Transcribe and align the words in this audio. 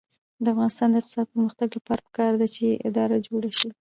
د 0.43 0.45
افغانستان 0.53 0.87
د 0.91 0.95
اقتصادي 0.99 1.29
پرمختګ 1.33 1.67
لپاره 1.77 2.01
پکار 2.07 2.31
ده 2.41 2.47
چې 2.55 2.65
اداره 2.87 3.17
جوړه 3.27 3.49
شي. 3.57 3.67